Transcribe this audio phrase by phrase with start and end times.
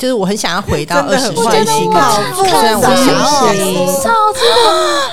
[0.00, 4.10] 就是我很想要回到二十岁虽然我想要超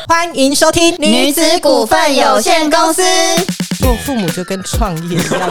[0.07, 3.03] 欢迎收听女子股份有限公司。
[3.87, 5.49] 做父母就跟创业一样，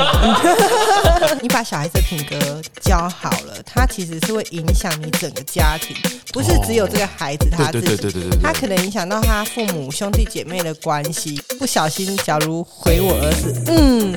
[1.41, 5.97] 你把小孩子的品格教好了，他其实是会影响你整个家庭，
[6.35, 11.41] 不是只有这个孩子他自己，对对对对对对对他可能影响到他父母兄弟姐妹的关系。
[11.59, 14.15] 不小心，假如回我儿子，嗯，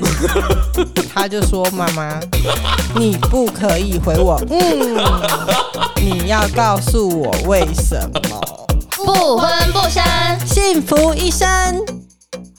[1.14, 2.20] 他就说妈妈，
[2.98, 4.98] 你不可以回我，嗯，
[5.96, 7.98] 你要告诉我为什
[8.30, 8.42] 么。
[8.98, 10.04] 不婚不生，
[10.46, 11.48] 幸福一生。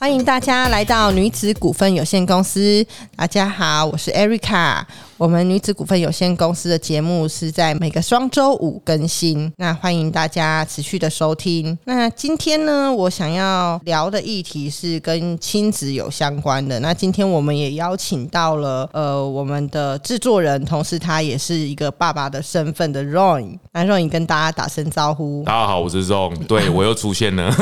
[0.01, 2.83] 欢迎大家来到女子股份有限公司。
[3.15, 4.83] 大家好，我是 Erica。
[5.21, 11.79] 我们女子股份有限公司的节目是在每个双周五更新，那欢迎大家持续的收听。
[11.85, 16.81] 那今天呢，我想要聊的议题是跟亲子有相关的。
[16.81, 23.59] 那今天我们也邀请到了呃我们的制作人，同时他也是一个爸爸的身份的 Roy。
[23.75, 25.43] 那 Roy 跟大家打声招呼。
[25.45, 27.55] 大家好，我是 Zong，对我又出现了，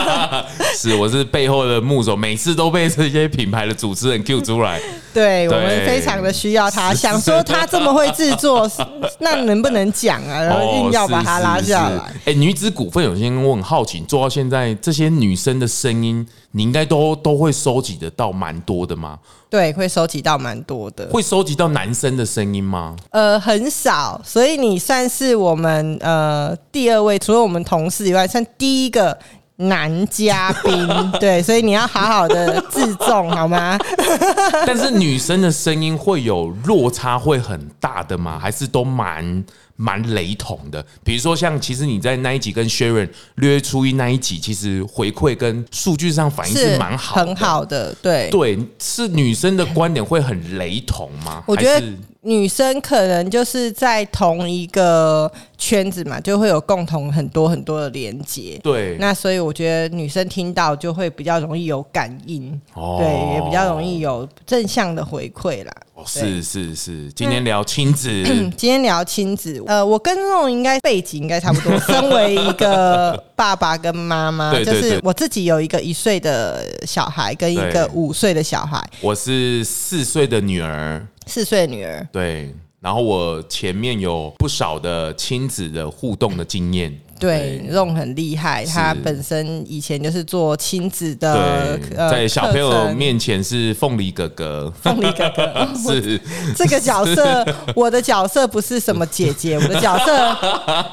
[0.78, 4.80] 是我是背后的木手，每次都被这些品牌的主持人 Q 出来，
[5.12, 8.70] 对我们非常的需要他，想说他 这么会制作，
[9.18, 10.40] 那能不能讲啊？
[10.40, 12.14] 然后硬要把他拉下来。
[12.26, 19.18] 哎、女子股份有限公司，我很好奇，做到现在这些女生的声音，你应该都都会收集得到蛮多的吗？
[19.50, 22.94] 对，会收集到蛮多的，会收集到男生的声音吗？
[23.10, 29.18] 呃，很少，所以你算是我们呃第二位，除了我们同事以外，算第一个。
[29.56, 30.88] 男嘉宾，
[31.20, 33.78] 对，所以你要好好的自重，好吗？
[34.66, 38.38] 但是女生的声音会有落差，会很大的吗？
[38.38, 39.44] 还是都蛮
[39.76, 40.84] 蛮雷同的？
[41.04, 48.30] 比如说，像其实你在那一集跟 Sharon 略初一那一集，其实回馈跟数据上反应是蛮好的，很好的，对。
[48.30, 51.42] 对，是女生的观点会很雷同吗？
[51.46, 58.60] 我觉得还是女生可能就是在同一个圈子嘛，就会有共同很多很多的连接。
[58.62, 65.72] 对，那所以我觉得女生听到就会比较容易有感应，哦对，也比较容易有正向的回馈啦。
[65.94, 68.08] 哦是是是，今天聊亲子，
[68.56, 71.78] 今天聊亲子，呃，我跟那种应该背景应该差不多。
[71.80, 82.06] 身为一个 爸爸跟妈妈，就是我自己有一个一岁的小孩跟一个五岁的小孩，我是四岁的女儿，四岁女儿。
[82.12, 91.78] 对，然后我前面有不少的亲子的互动的经验，对，肉很厉害，他本身以前就是做亲子的
[92.10, 96.20] 在小朋友面前是凤梨哥哥，凤梨哥哥 是。
[96.56, 97.46] 这个角色，
[97.76, 100.36] 我的角色不是什么姐姐， 我的角色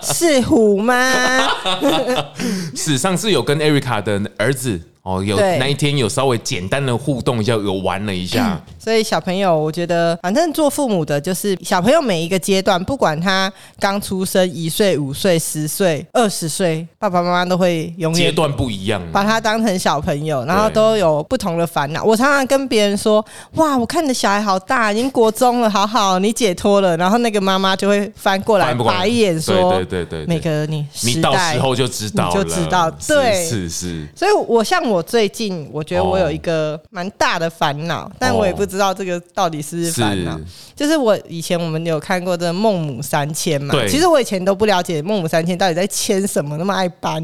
[0.02, 1.50] 是虎妈。
[2.76, 22.04] 史上是有跟 Erica 的儿子哦，有那一天有稍微简单的互动一下，有玩了一下，所以小朋友，我觉得反正做父母的，就是小朋友每一个阶段，不管他刚出生一岁、五岁、十岁、二十岁，爸爸妈妈都会永远阶段不一样，把他当成小朋友，然后都有不同的烦恼。
[22.04, 23.26] 我常常跟别人说
[23.56, 40.38] ：“哇，我看你的小孩好大，已经国中了，好好，你解脱了。”然后那个妈妈就会翻过来白眼说：“对对对每个你你到时候就知道了，你就知道是对是是，所以，我像我最近，我觉得我哦有一个蛮大的烦恼，但我也不知道这个到底是烦恼。
[40.38, 40.44] 是
[40.76, 47.24] 就是我以前我们有看过的《孟母三迁》嘛，对其实我以前都不了解《孟母三迁》到底在迁什么，那么爱搬，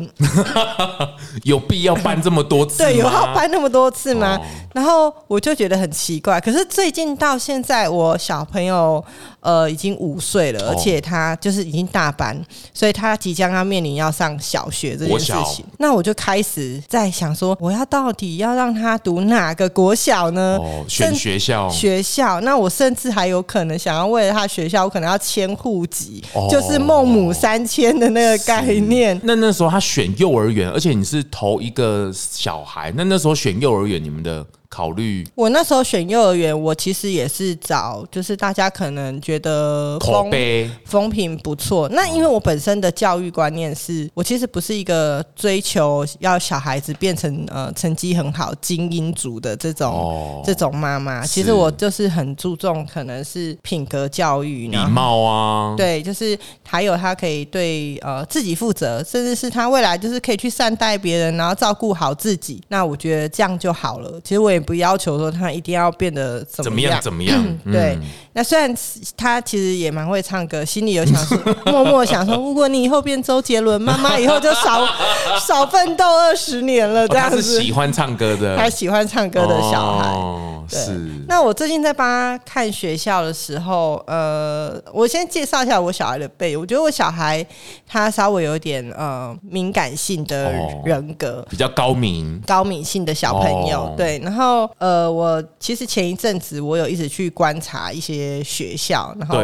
[1.43, 2.77] 有必要搬这么多次？
[2.83, 4.37] 对，有要搬那么多次吗？
[4.37, 4.41] 哦
[4.75, 6.37] 然后我就觉得很奇怪。
[6.41, 9.01] 可是最近到现在，我小朋友
[9.45, 12.35] 呃已经五岁了，哦而且他就是已经大班，
[12.73, 15.63] 所以他即将要面临要上小学这件事情。
[15.77, 20.57] 那我就开始在想说，我要到底要让他读哪个国小呢？
[20.59, 29.19] 哦，选甚学校，学校，那我甚至还有可能想要为了他学校，我可能要迁户籍，哦就是孟母三迁的那个概念。
[29.23, 41.87] 那那时候他选幼儿园，而且你是头一个小孩，那那时候选幼儿园，你们的考虑我那时候选幼儿园，我其实也是找，就是大家可能觉得口风碑风评不错。
[41.89, 51.25] 那因为我本身的教育观念是，我其实不是一个追求要小孩子变成呃成绩很好精英族的这种、哦这种妈妈。
[51.25, 56.37] 其实我就是很注重可能是品格教育，礼貌啊，对，就是
[56.67, 62.61] 还有他可以对呃自己负责，甚至是他未来就是可以去善待别人，然后照顾好自己。
[62.67, 64.19] 那我觉得这样就好了。
[64.23, 67.01] 其实我也不要求说他一定要变得怎怎么么样。
[67.01, 67.57] 怎么样？
[67.65, 68.01] 对嗯，
[68.33, 68.73] 那虽然
[69.15, 71.37] 他其实也蛮会唱歌，心里有想说，
[71.71, 74.85] 默默想说，如果你以后变周杰伦，妈妈以后就少
[75.39, 77.61] 少奋斗二十年了，这哦是样子。
[77.61, 80.09] 喜欢唱歌的，他喜欢唱歌的小孩。
[80.09, 86.57] 哦对是，那我最近在帮他看学校的时候，呃，我先介绍一下我小孩的背。
[86.57, 87.45] 我觉得我小孩
[87.87, 91.45] 他稍微有点呃敏感性的哦人格。
[91.51, 99.37] 比较高明，高敏性的小朋友，哦对，然后然后呃，我其实前一阵子我有一直去观察一些学校，然后，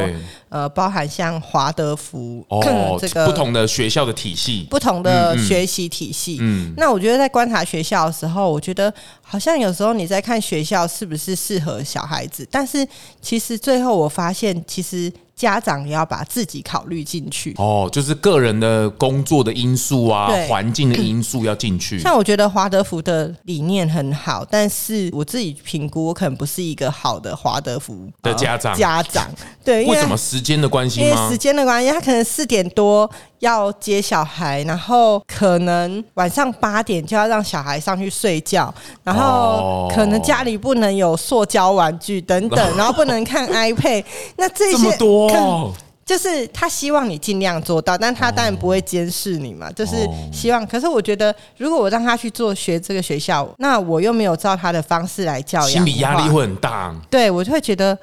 [0.52, 6.40] 呃，包含像华德福哦，这个不同的学校的体系，不同的学习体系。
[6.42, 12.86] 嗯，那我觉得在观察学校的时候，我觉得好像有时候你在看学校是不是适合小孩子，但是
[13.22, 17.56] 其实最后我发现，其实家长也要把自己考虑进去。
[17.58, 21.98] 哦，就是个人的工作的因素啊，环境的因素要进去。
[21.98, 29.32] 像我觉得华德福的理念很好，但是我自己评估，我可能不是一个好的华德福的家长家长
[29.64, 31.38] 对，因为为什么时间的关系吗因为时？
[31.38, 33.10] 间的关系，他可能四点多
[33.40, 38.74] 要接小孩，然后可能晚上八点就要让小孩上去睡觉，
[39.04, 44.04] 然后哦可能家里不能有塑胶玩具等等， 然后不能看 iPad，
[44.38, 45.72] 那这些多哦，
[46.04, 50.66] 就是他希望你尽量做到，但他当然不会监视你嘛，就是哦希望。
[50.66, 56.30] 可是我觉得，如果我让他去做学这个学校，那我又没有照他的方式来教养，心理压力。
[56.30, 56.96] 会很大。
[57.12, 57.98] 对我就会觉得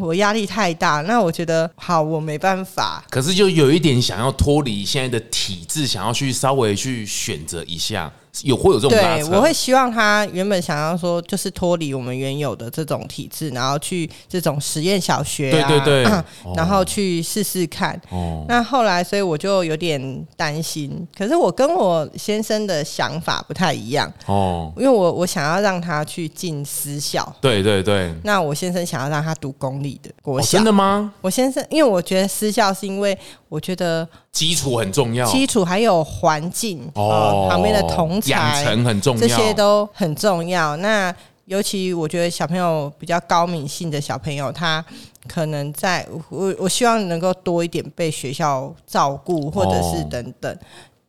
[0.00, 3.04] 我压力太大，那我觉得好，我没办法。
[3.10, 9.30] 可是就有一点想要脱离现在的体制，想要去稍微去选择一下，有会有这种拉对，扯。
[9.36, 16.12] 我会希望他原本想要说，就是脱离我们原有的这种体制，然后去这种实验小学啊，对对对
[16.56, 18.00] 然后去试试看。
[18.10, 21.06] 哦，那后来，所以我就有点担心。
[21.16, 30.58] 可是我跟我先生的想法不太一样，哦，因为我我想要让他去进私校，对对对，那我先生想要让他读公立的国哦，小。
[30.58, 31.12] 真的吗？
[31.20, 33.16] 我先生，因为我觉得私校是因为
[33.48, 40.76] 我觉得基础很重要，基础还有环境哦、旁边的同养才成很重要，这些都很重要。
[40.78, 41.14] 那
[41.46, 44.84] 尤其我觉得小朋友比较高敏性的小朋友，他
[45.28, 50.58] 可能在我我希望能够多一点被学校照顾，或者是哦等等。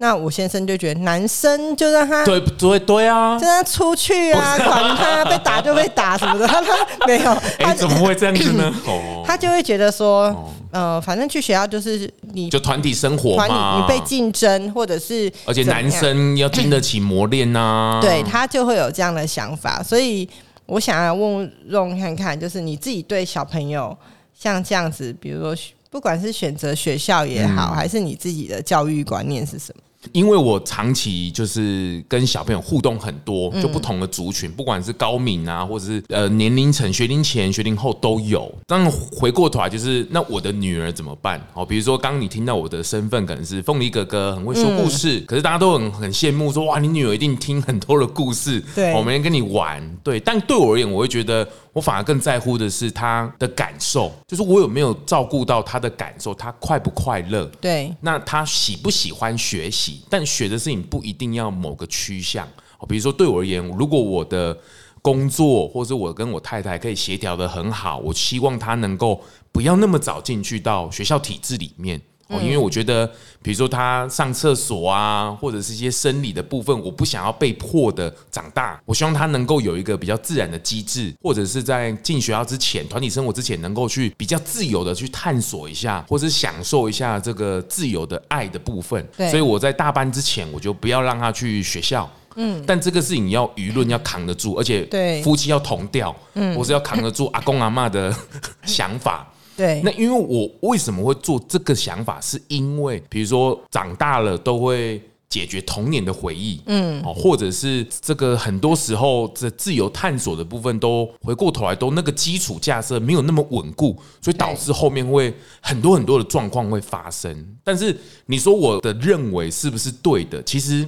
[0.05, 3.39] 那我先生就觉得男生就让他对对对啊。
[3.39, 3.47] 就！
[3.47, 8.71] 让他出去啊，管他被打就被打什么的，他 他没有，哎，他怎么会这样子呢？
[8.85, 20.29] 哦，他就会觉得说哦，呃，反正去学校就是你就团体生活团嘛，你你被竞争，或者是而且男生要经得起磨练呐、 对他就会有这样的想法，所以
[20.67, 23.97] 我想要问荣看看，就是你自己对小朋友
[24.39, 25.55] 像这样子，比如说
[25.89, 27.75] 不管是选择学校也好，嗯。
[27.75, 29.81] 还是你自己的教育观念是什么？
[30.11, 38.53] 因为我长期就是跟小朋友互动很多，嗯就不同的族群，不管是高敏啊，或者是呃年龄层、学龄前、学龄后都有。
[38.67, 41.41] 当然回过头来就是，那我的女儿怎么办？
[41.53, 50.19] 哦，比如说刚刚你听到我的身份可能是凤梨哥哥，很会说故事，嗯可是大家都很很羡慕说，哇，你女儿一定听很多的故事，对我每天跟你玩，对。
[50.19, 57.45] 但对我而言，我会觉得我反而更在乎的是他的感受，就是我有没有照顾到他的感受，他快不快乐？
[57.59, 60.01] 对那他喜不喜欢学习？
[60.09, 62.47] 但学的事情不一定要某个趋向。
[62.79, 64.57] 哦，比如说对我而言，如果我的
[65.01, 72.01] 工作或者我跟我太太可以协调的很好，我希望他能够不要那么早进去到学校体制里面。
[72.27, 73.05] 哦，因为我觉得，
[73.43, 78.81] 比如说他上厕所啊，或者是一些生理的部分，我不想要被迫的长大。
[78.83, 89.07] 我希望他能够有一个比较自然的机制，或者是在进学校之前、团体生活之前，能够去比较自由的去探索一下，或是享受一下这个自由的爱的部分。
[89.15, 92.09] 对所以我在大班之前，我就不要让他去学校。
[92.37, 94.83] 嗯，但这个事情要舆论要扛得住，而且
[95.23, 98.13] 夫妻要同调，嗯，或是要扛得住阿公阿妈的
[98.65, 99.31] 想法。
[99.55, 117.55] 对那因为我为什么会做这个想法，是因为比如说长大了都会解决童年的回忆，嗯，哦，或者是这个很多时候这自由探索的部分都回过头来都那个基础架设没有那么稳固，所以导致后面会很多很多的状况会发生。
[117.63, 120.41] 但是你说我的认为是不是对的？
[120.43, 120.87] 其实。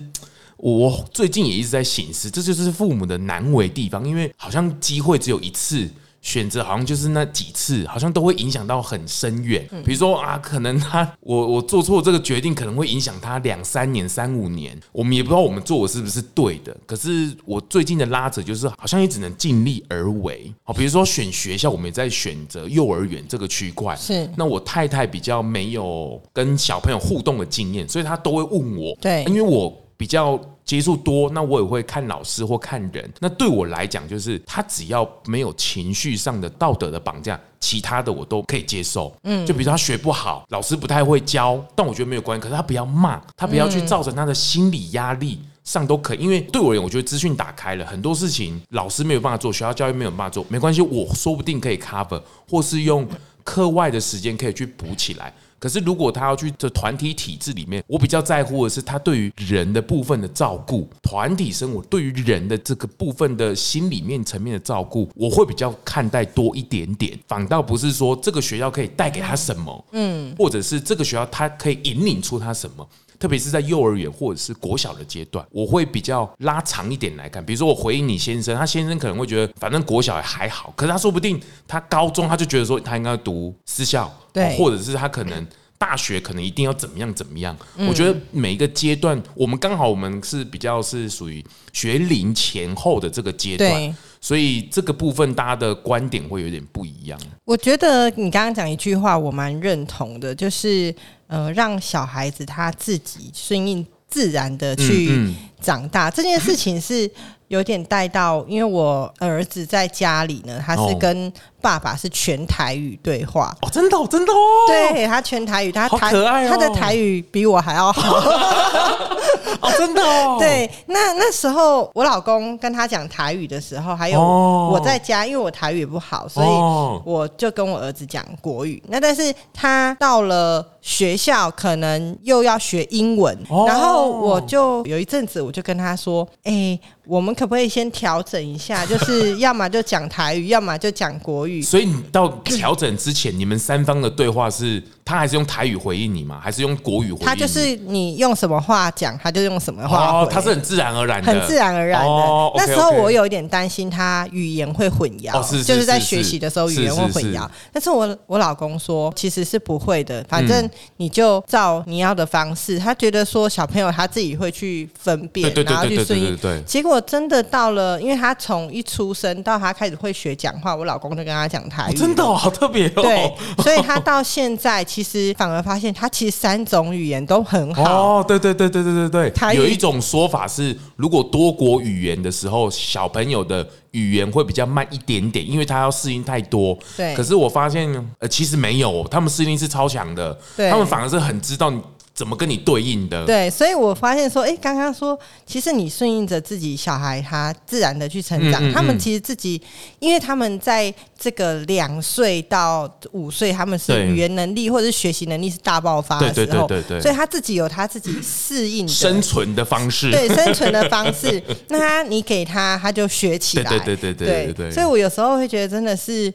[0.60, 5.88] 我最近也一直在醒思，这就是父母的难为地方，因为好像机会只有一次，
[6.28, 9.66] 选择好像就是那几次，好像都会影响到很深远。
[9.86, 16.76] 比如说啊，可能他 我我做错这个决定，可能会影响他两三年、三五年，我们也不知道我们做的是不是对的。
[16.86, 20.54] 可是我最近的拉扯就是，好像也只能尽力而为。
[20.64, 33.12] 好，比如说选学校，我们也在选择幼儿园这个区块，是那我太太比较没有跟小朋友互动的经验，所以她都会问我，对因为我比较接触多，那我也会看老师或看人。
[33.20, 39.14] 那对我来讲，就是他只要没有情绪上的道德的绑架，其他的我都可以接受。
[39.24, 42.44] 嗯，就比如说他学不好，老师不太会教，但我觉得没有关系。
[42.44, 45.40] 可是他不要骂，他不要去造成他的心理压力。
[45.64, 53.06] 上都可以，因为对我而言，我觉得资讯打开了很多事情，老师没有办法做，学校教育没有办法做，没关系，我说不定可以 cover，或是用
[53.44, 55.34] 课外的时间可以去补起来。
[55.60, 72.88] 可是如果他要去这团体体制里面，我比较在乎的是他对于人的部分的照顾，团体生活对于人的这个部分的心里面层面的照顾，我会比较看待多一点点，反倒不是说这个学校可以带给他什么，嗯，或者是这个学校他可以引领出他什么。
[73.20, 77.44] 特别是在幼儿园或者是国小的阶段，我会比较拉长一点来看。
[77.46, 85.46] 比如说，我回应你先生，他先生可能会觉得，反正国小还好，可是他说不定他高中他就觉得说他应该读私校，对或者是他可能
[85.78, 87.56] 大学可能一定要怎么样怎么样。
[87.88, 91.44] 我觉得每一个阶段，我们刚好我们是比较是属于
[91.74, 97.20] 学龄前后的这个阶段，所以这个部分大家的观点会有点不一样。
[97.46, 100.94] 我觉得你刚刚讲一句话，我蛮认同的，就是
[101.28, 105.36] 呃，让小孩子他自己顺应自然的去嗯嗯。
[105.62, 107.10] 长大、这件事情是
[107.48, 110.98] 有点带到，因为我儿子在家里呢，他是哦。
[111.00, 113.56] 跟爸爸是全台语对话。
[113.62, 114.38] 哦，真的、哦，真的哦，
[114.68, 118.18] 对他全台语，他好台、可爱哦他的台语比我还要好。
[119.60, 128.82] 哦，真的哦，对，那那时候我老公跟他讲台语的时候，还有哦我在家，因为我台语不好，所以哦我就跟我儿子讲国语。
[128.88, 138.86] 那但是他到了学校，可能又要学英文，哦然后我就有一阵子，我就跟他说：“哎、我们可不可以先调整一下？
[138.86, 146.40] 就是要么就讲台语，要么就讲国语。”所以你到调整之前，你们三方的对话是，他还是用台语回应你吗？
[146.42, 147.26] 还是用国语回应？
[147.26, 152.08] 他就是你用什么话讲，他就用什么话哦回，他是很自然而然的，很自然而然的。
[152.08, 157.48] 哦那时候我有一点担心他语言会混淆，哦是是就是在学习的时候语言会混淆。
[157.72, 162.80] 但是我我老公说其实是不会的，反正你就照你要的方式。
[162.80, 166.36] 他觉得说小朋友他自己会去分辨，对对对然后去顺应。
[166.38, 166.62] 对。
[166.64, 173.02] 结果真的到了，因为他从一出生到他开始会学讲话，我老公就跟他讲台语、哦真的、哦、好特别哦。
[173.02, 177.84] 对，所以他到现在其实反而发现他其实三种语言都很好。
[177.84, 186.78] 哦，对对对对对对对，台有一种说法是，如果多国语言的时候，小朋友的语言会比较慢一点点，因为他要适应太多。
[186.96, 187.90] 对可是我发现，
[188.20, 191.82] 呃，其实没有，他们适应力是超强的，对他们反而是很知道你
[192.18, 193.24] 怎么跟你对应的。
[193.28, 199.62] 对，所以我发现说，哎、刚刚说，其实你顺应着自己小孩他自然的去成长，嗯嗯他们嗯其实自己，
[200.00, 213.70] 因为他们在这个两岁到五岁，他们是语言能力或者是学习能力是大爆发的时候，对对对对对所以他自己有他自己适应生存的方式，对生存的方式， 那他你给他，他就学起来。
[213.70, 216.34] 对对对对对对对所以我有时候会觉得真的是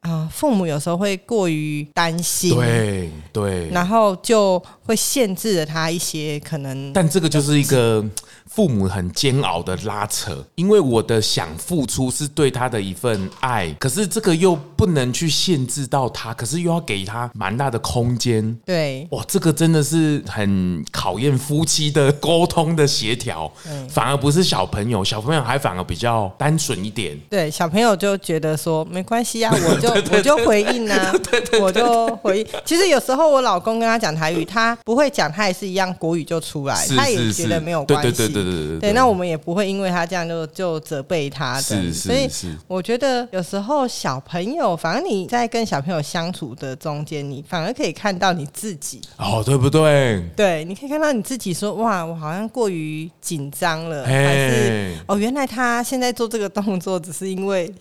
[0.00, 3.70] 啊、父母有时候会过于担心，对对。
[3.70, 6.92] 然后就会限制了他一些可能。
[6.92, 8.04] 但这个就是一个
[8.46, 18.56] 父母很煎熬的拉扯，因为我的想付出是对他的一份爱，可是这个又不能去限制到他，可是又要给他蛮大的空间。
[18.64, 23.50] 对哇，这个真的是很考验夫妻的沟通的协调，
[23.88, 27.18] 反而不是小朋友，小朋友还反而比较单纯一点。
[27.30, 31.12] 对，小朋友就觉得说没关系啊， 我就我就回应啊，
[31.60, 32.46] 我就回应。
[32.64, 38.10] 其实有时候我老公跟他讲台语，他不会讲，他也是一样国语就出来，他也觉得没有关系。
[38.10, 41.62] 对对对对对对对，那我们也不会因为他这样就就责备他的。
[41.62, 49.00] 是所以是是，我觉得有时候小朋友，反正你在跟小朋友相处的中间，你反而可以看到你自己。
[49.16, 50.22] 哦，对不对？
[50.36, 57.72] 对，你可以看到你自己说，哇，我好像过于紧张了，嘿还是哦，原来他现在做这个动作只是因为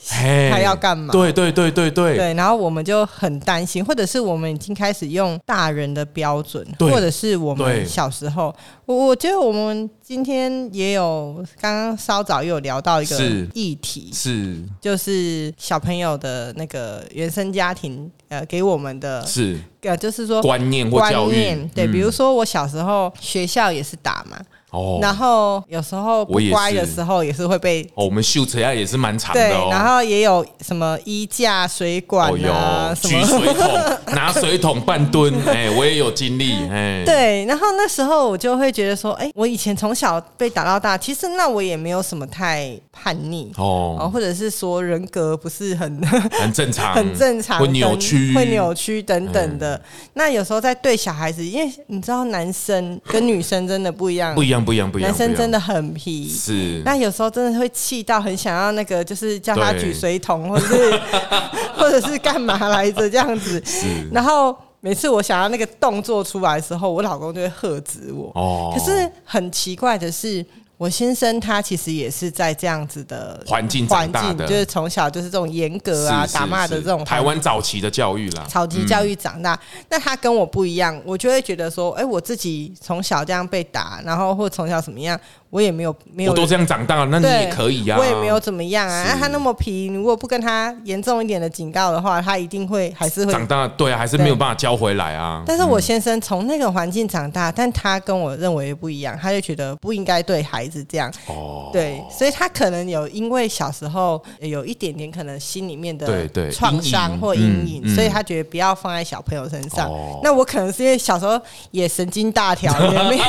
[0.51, 1.11] 他要干嘛？
[1.11, 8.53] 对对对对对，对，然后我们就很担心，或者是我们已经开始用大人的标准，对或者是我们小时候，
[8.85, 13.17] 我我觉得我们今天也有刚刚稍早也有聊到一个
[13.53, 14.63] 议题，是。
[14.81, 19.59] 就是小朋友的那个原生家庭呃给我们的是。
[19.81, 21.35] 呃，就是说观念或观教育。
[21.35, 21.91] 念，，对，嗯。
[21.91, 24.39] 比如说我小时候学校也是打嘛，
[24.73, 27.83] 哦，然后有时候不乖的时候也是会被。
[27.93, 32.95] 哦，我们秀车呀也是蛮长对的哦，，然后也有什么衣架、水管哦啊，有。
[32.95, 33.79] 什么举水桶
[34.15, 49.79] 拿水桶半蹲，哎，我也有经历，哎，对，然后那时候我就会觉得说，哎，我以前从小被打到大，其实那我也没有什么太叛逆哦，哦，或者是说人格不是很很正常， 很正常，会扭曲，嗯会扭曲等等的。
[50.13, 56.29] 那有时候在对小孩子，因为你知道男生跟女生真的不一样，不一样，不一样，不一样，男生真的的很皮。
[56.29, 61.01] 是那有时候真的会气到很想要那个，就是叫他举水桶，或者是
[61.77, 63.61] 或者是干嘛来着这样子。
[63.65, 68.31] 是然后每次我想要那个动作出来的时候，我老公就会喝止我。
[68.35, 70.45] 哦，可是很奇怪的是，
[70.83, 79.57] 我我先生他其实也是在这样子的环境长大的，就是从小就是这种严格啊、打骂的这种台湾早期的教育啦，早期教育长大。
[79.87, 85.17] 那他跟我不一样，我就会觉得说，哎，我自己从小这样被打，然后或从小怎么样。
[85.53, 87.95] 我也没有没有，我都这样长大，那你也可以呀。
[87.99, 89.05] 我也没有怎么样啊。
[89.07, 93.67] 那他那么皮，如果不跟他严重一点的警告的话，他一定会还是会长大。
[93.67, 95.43] 对啊，还是没有办法教回来啊。
[95.45, 101.13] 但是我先生从那个环境长大，但他跟我认为不一样，他就觉得不应该对孩子这样。
[101.27, 109.87] 哦，对，所以他可能有因为小时候有一点点可能心里面的创伤或阴影，所以他觉得不要放在小朋友身上。
[110.23, 112.73] 那我可能是因为小时候也神经大条，
[113.07, 113.21] 没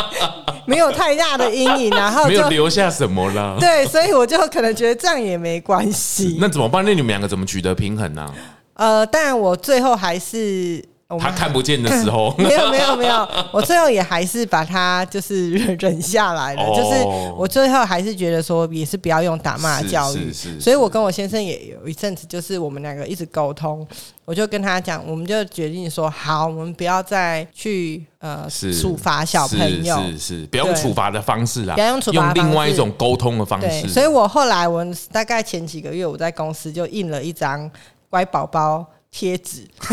[0.64, 1.65] 没有太大的阴。
[1.90, 6.36] 然后 没有留下什么了， 对，所以我就可能觉得这样也没关系。
[6.40, 6.84] 那怎么办？
[6.84, 8.32] 那你们两个怎么取得平衡呢？
[8.74, 10.84] 呃，但我最后还是。
[11.20, 16.68] 他看不见的时候， 没有没有没有，我最后也还是把他就是忍下来了。
[16.70, 17.04] 就是
[17.36, 20.32] 我最后还是觉得说，也是不要用打骂教育。
[20.32, 23.86] 所以，我跟我先生也有一阵子，就是我们两个一直沟通。
[24.24, 28.44] 我就跟他讲，我们就决定说，好，我们不要再去呃
[28.82, 33.86] 处罚小朋友，是是，不用处罚的方式啦，不要用处罚，用另外一种沟通的方式。
[33.86, 37.70] 所以我后来，我大概前几个月，我在公司就印了一张
[38.10, 38.84] 乖宝宝。
[39.16, 39.66] 贴纸，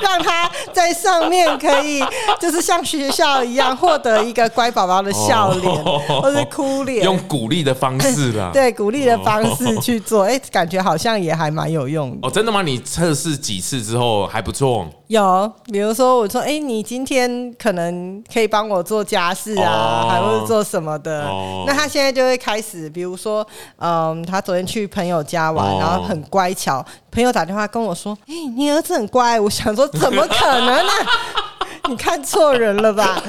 [0.00, 2.02] 让他在上面可以，
[2.40, 5.84] 就是像学校一样获得一个乖宝宝的笑脸，
[6.22, 12.30] 或是哭脸，用鼓励的方式啦， 对，鼓励的方式去做，哎，感觉好像也还蛮有用的哦。
[12.30, 12.62] 真的吗？
[12.62, 14.88] 你测试几次之后还不错。
[15.08, 21.28] 有，比如说我说，哎，你今天可能可以帮我做家事啊，还会做什么的？
[21.66, 23.46] 那他现在就会开始，比如说，
[23.78, 26.84] 嗯，他昨天去朋友家玩，然后很乖巧，
[27.16, 29.40] 朋友打电话跟我说，哎，你儿子很乖。
[29.40, 30.92] 我想说，怎么可能呢？
[31.88, 33.22] 你看错人了吧？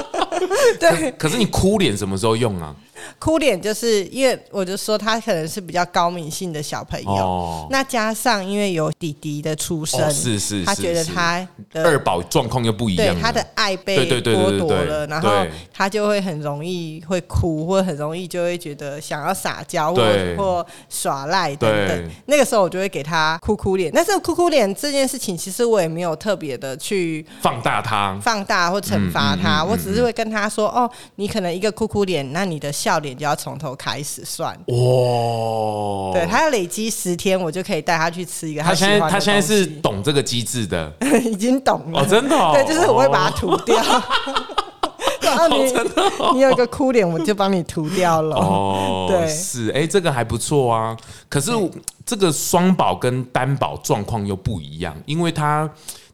[0.80, 1.12] 对。
[1.12, 2.74] 可是你哭脸什么时候用啊？
[3.18, 15.30] 哭脸就是因为我就说他可能是比较高敏性的小朋友，那加上因为有弟弟的出生，是是，他觉得他的二宝状况又不一样，对他的爱被剥夺了，然后
[15.72, 20.02] 他就会很容易会哭，或很容易就会觉得想要撒娇或
[20.36, 22.10] 或耍赖等等。
[22.26, 36.12] 那个时候我就会给他哭哭脸，但是哭哭脸这件事情其实我也没有特别的去放大他、放大或惩罚他，我只是会跟他说：“哦，你可能一个哭哭脸，那你的笑。”脸就要从头开始算哇！
[36.12, 40.92] 对他要累积十天，我就可以带他去吃一个他现在他现在是懂这个机制的，
[41.24, 43.76] 已经懂了哦，真的对，就是我会把它涂掉。
[45.22, 45.56] 然后你
[46.34, 49.06] 你有一个哭脸，我就帮你涂掉了哦。
[49.08, 50.96] 对，是哎，这个还不错啊。
[51.28, 51.52] 可是
[52.04, 55.70] 这个双保跟单保状况又不一样，因为他。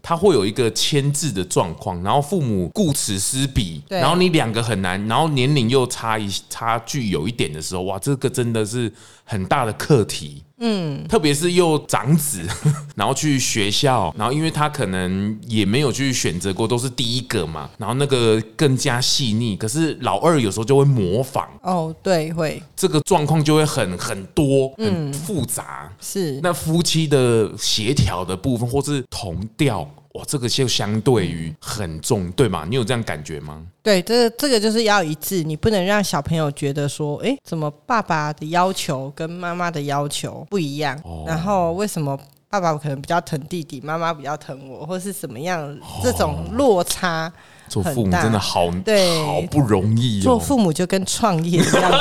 [0.07, 8.93] 他会有一个牵制的状况，然后父母顾此失彼，然后你两个很难，然后年龄又差一差距有一点的时候，哇，这个真的是
[9.25, 10.43] 很大的课题。
[10.59, 12.41] 嗯，特别是又长子，
[12.95, 19.57] 然后去学校，然后因为他可能也没有去选择过，都是第一个嘛，然后那个更加细腻。
[19.57, 25.93] 可是老二有时候就会模仿，哦，对，会这个状况就会很很多，很复杂。
[26.01, 29.89] 是那夫妻的协调的部分，或是同调。
[30.15, 32.65] 哇，这个就相对于很重，对吗？
[32.69, 33.61] 你有这样感觉吗？
[33.83, 40.97] 对，这个这个就是要一致，你不能让小朋友觉得说，哎，怎么爸爸的要求跟妈妈的要求不一样？
[41.27, 42.17] 然后为什么
[42.49, 45.77] 爸爸可能比较疼弟弟，妈妈比较疼我，或是怎么样？
[46.01, 47.33] 这种落差，
[47.67, 50.21] 做父母真的好，对，好不容易。
[50.21, 51.93] 做父母就跟创业一样。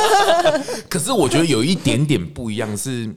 [0.88, 3.14] 可是我觉得有一点点不一样是。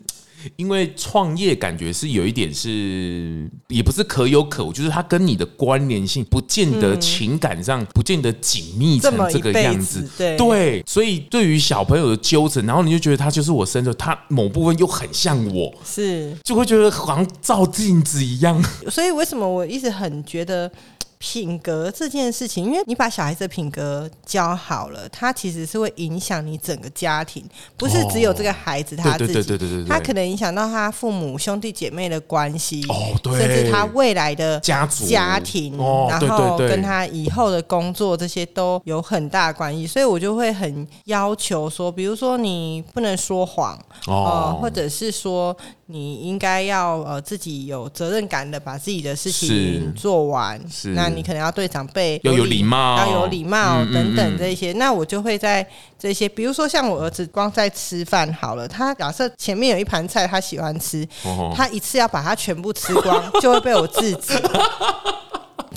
[0.56, 18.64] 因为创业感觉是有一点是，也不是可有可无，就是它跟你的关联性不见得情感上不见得紧密成这个样子，对对，所以对于小朋友的纠缠，然后你就觉得他就是我生的，他某部分又很像我，是就会觉得好像照镜子一样。
[18.90, 20.72] 所以为什么我一直很觉得？
[21.20, 27.44] 品格这件事情，因为你把小孩子的品格教好了，他其实是会影响你整个家庭，
[27.76, 35.76] 不是只有这个孩子他自己，他可能影响到他父母兄弟姐妹的关系，哦，对，甚至他未来的家族家庭，
[36.10, 45.58] 然后跟他以后的工作这些都有很大关系，所以我就会很要求说，比如说你不能说谎，哦，或者是说。
[45.90, 54.74] 你应该要呃自己有责任感的把自己的事情做完，是那你可能要对长辈要有礼貌，要有礼貌等等这些。
[54.74, 55.66] 那我就会在
[55.98, 61.08] 这些，比如说像我儿子光在吃饭好了，他假设前面有一盘菜他喜欢吃，
[61.56, 64.34] 他一次要把它全部吃光，就会被我制止。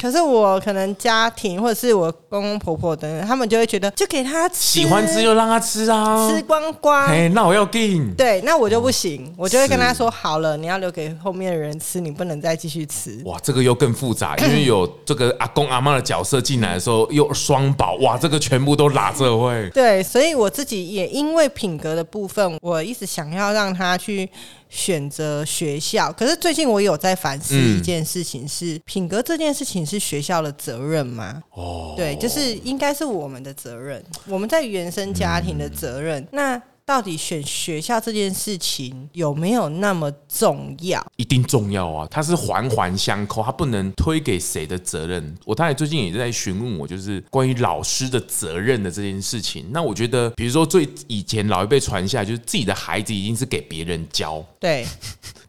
[0.01, 6.31] 可是我可能家庭或者是我公公婆婆等等，他们就会觉得就给他吃，喜欢吃就让他吃啊。
[6.31, 7.05] 吃光光。
[7.07, 8.15] 哎，那我要定。
[8.15, 13.21] 对，那我就不行，我就会跟他说好了，你要留给后面的人吃，你不能再继续吃。
[13.27, 19.69] 哇，这个又更复杂，因为有这个阿公阿妈的角色进来的时候，又双保，哇，这个全部都拉这会。
[19.71, 24.29] 对，所以我自己也因为品格的部分，我一直想要让他去
[24.71, 26.11] 选择学校。
[26.13, 31.43] 可是最近我有在反思一件事情，是品格这件事情是学校的责任吗？
[31.51, 36.27] 哦，对，就是应该是我们的责任，我们在原生家庭的责任。
[36.33, 41.01] 那到底选学校这件事情有没有那么重要？
[41.15, 42.09] 一定重要啊！
[42.11, 45.39] 它是环环相扣，它不能推给谁的责任。
[45.45, 49.65] 我太太最近也在询问我，就是关于老师的责任的这件事情。
[49.71, 54.45] 那我觉得，比如说最以前老一辈传下来，就是自己的孩子一定是给别人教。
[54.59, 54.85] 对。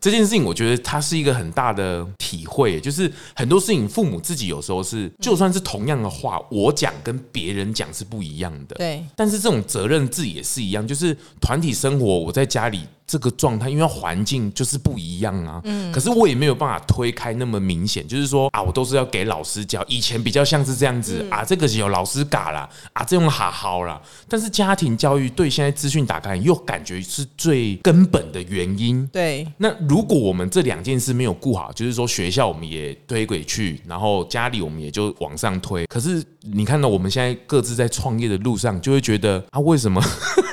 [0.02, 8.76] 这件事情，我觉得它是一个很大的体会，就是很多事情，父母自己有时候是，就算是同样的话，我讲跟别人讲是不一样的。
[8.76, 12.82] 对，但是这种责任制也是一样，就是团体生活，我在家里。
[13.12, 15.60] 这个状态，因为环境就是不一样啊。
[15.66, 19.84] 嗯，可是我也没有办法推开那么明显，就是说啊，我都是要给老师教。
[19.90, 24.02] 以前比较像是这样子啊，这个有老师嘎啦，啊，这种好好啦。
[24.30, 29.06] 但是家庭教育对现在资讯打开，又感觉是最根本的原因。
[29.08, 35.86] 对，那如果我们这两件事没有顾好，就是说学校我们也推轨去，然后家里我们也就往上推。
[35.88, 40.02] 可是你看到我们现在各自在创业的路上，就会觉得啊，为什么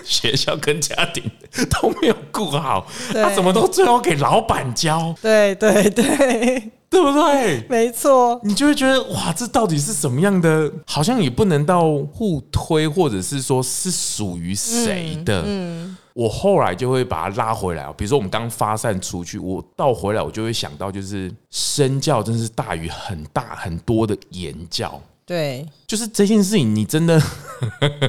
[0.08, 1.22] 学校跟家庭
[1.70, 2.46] 都没有顾？
[2.50, 5.14] 好，他怎么都最后给老板教？
[5.20, 7.62] 对对对，对不对？
[7.68, 10.72] 没错，你就会觉得哇，这到底是什么样的？
[10.86, 15.42] 好像也不能到互推，或者是说是属于谁的？
[15.44, 17.86] 嗯，我后来就会把它拉回来。
[17.96, 24.98] 比如说我们刚发散出去，我倒回来，我就会想到，就是身教真是大于很大很多的言教。
[25.28, 27.22] 对，就是这件事情，你真的，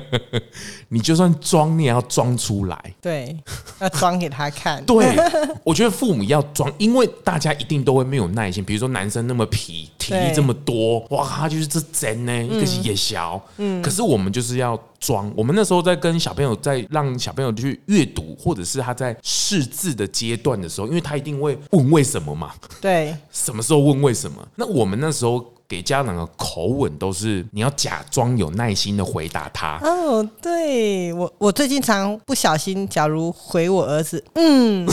[0.87, 2.93] 你就算装，你也要装出来。
[3.01, 3.37] 对，
[3.81, 4.81] 要装给他看。
[4.85, 5.17] 对，
[5.65, 8.63] 我觉得父母要装，因为大家一定都会没有耐心。
[8.63, 13.37] 比如说男生那么皮，体力这么多，哇，他就是这真呢，一个也小。
[13.57, 15.29] 嗯，可是我们就是要装。
[15.35, 22.53] 我们那时候在跟小朋友在让小朋友去阅读，或者是他在识字的阶段的时候，因为他一定会问为什么嘛。
[22.79, 24.47] 对，什么时候问为什么？
[24.55, 25.45] 那我们那时候。
[25.69, 29.79] 给家长的口吻都是你要假装有耐心的回答他。
[29.83, 34.89] 哦，对我我最近常不小心，假如回我儿子，嗯，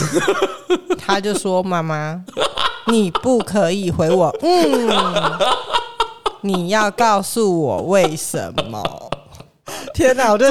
[1.01, 2.23] 他就说妈妈，
[2.89, 4.91] 你不可以回我，嗯，
[6.43, 8.83] 你要告诉我为什么。
[9.93, 10.47] 天哪，我就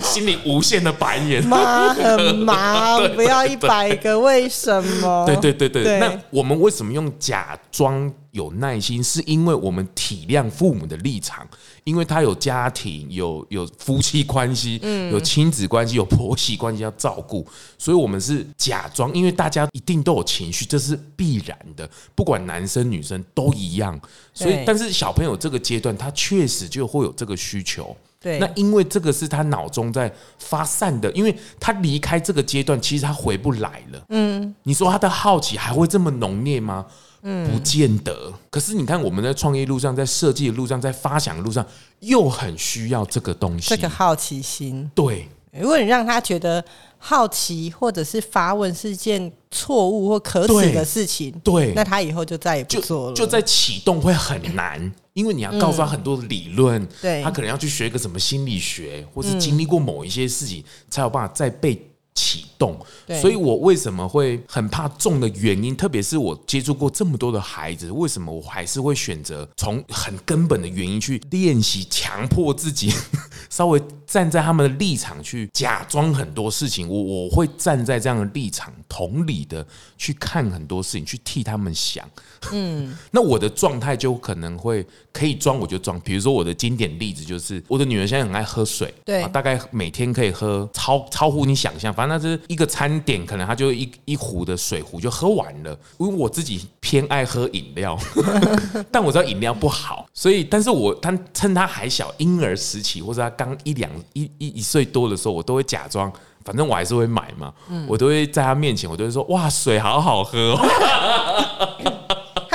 [0.00, 5.26] 心里无限的白眼，妈很忙， 不要一百个为什么？
[5.26, 8.10] 对对对对，那我们为什么用假装？
[8.38, 11.46] 有耐心，是因为我们体谅父母的立场，
[11.82, 17.44] 因为他有家庭，有有夫妻关系，嗯，有亲子关系，有婆媳关系要照顾，
[17.76, 24.00] 所以我们是假装，因为大家一定都有情绪，这是必然的，不管男生女生都一样。
[24.32, 27.96] 所以，但是小朋友这个阶段，他确实就会有这个需求。
[28.20, 34.04] 对，那因为这个是他脑中在发散的，因为他离开这个阶段，其实他回不来了。
[34.08, 36.86] 嗯，你说他的好奇还会这么浓烈吗？
[37.22, 38.32] 嗯，不见得。
[38.50, 41.64] 可是你看，我们在创业路上，在设计的路上，在发想的路上，
[42.00, 44.90] 又很需要这个东西，这个好奇心。
[44.94, 46.64] 对，如果你让他觉得
[46.98, 53.14] 好奇或者是发问是件错误或可耻的事情，对，那他以后就再也不做了。
[53.14, 61.87] 就在启动会很难，因为你要告诉他很多的理论，对他可能要去学一个什么心理学，或是经历过某一些事情，才有办法再被。
[62.18, 62.76] 启动，
[63.20, 72.92] 所以我为什么会很怕重的原因，特别是我接触过这么多的孩子，为什么我还是会选择从很根本的原因去练习，强迫自己
[73.48, 79.64] 稍微站在他们的立场去假装很多事情，我我会站在这样的立场，同理的
[79.96, 82.04] 去看很多事情，去替他们想。
[82.52, 92.08] 嗯， 那我的状态就可能会可以装我就装，比如说我的经典例子就是我的女儿现在很爱喝水，对，大概每天可以喝超超乎你想象，反正。
[92.08, 95.78] 那是一个餐点，可能她就一一壶的水壶就喝完了。
[95.98, 97.98] 因为我自己偏爱喝饮料，
[98.90, 106.10] 但我知道饮料不好，所以，但是我他趁他还小，婴儿时期或者他刚一两一一一岁多的时候，我都会假装，
[106.46, 107.52] 反正我还是会买嘛，
[107.86, 110.58] 我都会在他面前，我都会说哇，水好好喝。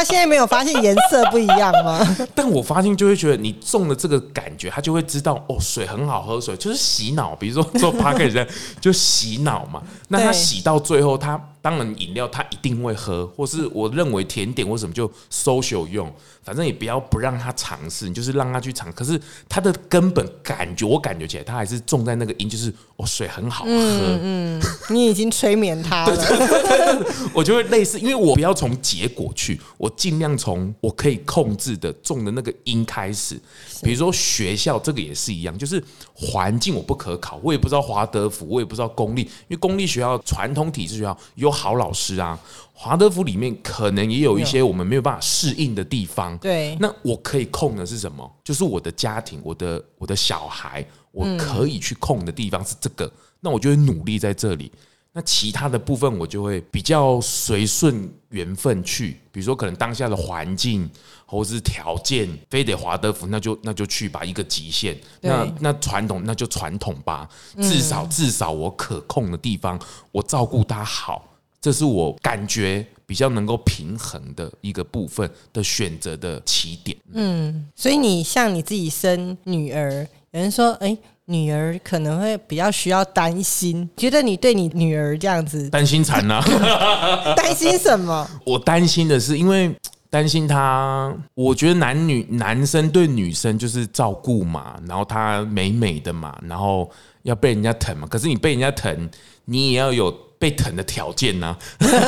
[0.03, 2.05] 他现在没有发现颜色不一样吗？
[2.35, 7.33] 但我发现就会觉得你中了这个感觉，他就会知道哦，水很好喝，水就是洗脑。
[7.33, 8.45] 比如说做 p a r k 人
[8.81, 18.91] 就洗脑嘛，那他洗到最后，他当然饮料他一定会喝，或是我认为甜点或什么就 social 用，反正也不要不让他尝试，你就是让他去尝。
[18.91, 27.01] 可是他的根本感觉，我感觉起来他还是重在那个音，就是哦水很好喝，嗯你已经催眠他了。
[27.33, 33.39] 我就会类似，因为我不要从结果去，我尽量从我可以控制的重的那个音开始。
[33.81, 35.81] 比如说学校这个也是一样，就是
[36.13, 42.37] 环境我不可考，我也不知道华德福，我也不知道公立，因为公立学校传统体制学校有好老师啊，
[42.73, 46.37] 华德福里面可能也有一些我们没有办法适应的地方。
[46.39, 48.29] 对那我可以控的是什么？
[48.43, 54.71] 就是我的家庭，我的我的小孩，我可以去控的地方是这个，那我就会努力在这里。
[55.15, 60.89] 那其他的部分我就会比较随顺缘分去，比如说可能当下的环境
[61.27, 64.97] 或是条件，非得华德福，那就那就去吧，一个极限。
[65.21, 67.29] 那那传统那就传统吧，
[67.61, 69.79] 至少至少我可控的地方，
[70.11, 71.23] 我照顾他好，
[71.63, 76.97] 这是我感觉比较能够平衡的一个部分的选择的起点。
[77.13, 86.43] 嗯所以你像你自己生女儿，有人说，哎、女儿可能会比较需要担心，觉得你对你女儿这样子担心惨啊！
[87.37, 88.29] 担心什么？
[88.45, 89.73] 我担心的是，因为
[90.09, 98.05] 担心她，我觉得男女男生对女生就是照顾嘛，然后她美美的嘛，然后要被人家疼嘛。
[98.05, 99.09] 可是你被人家疼，
[99.45, 101.55] 你也要有被疼的条件呢、